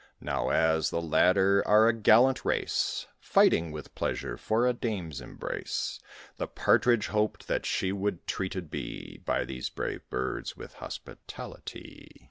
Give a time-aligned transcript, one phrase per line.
[0.19, 5.99] Now, as the latter are a gallant race, Fighting with pleasure for a dame's embrace,
[6.37, 12.19] The Partridge hoped that she would treated be, By these brave birds, with hospitality.